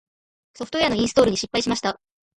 [0.55, 2.01] ソフトウェアのインストールに失敗しました。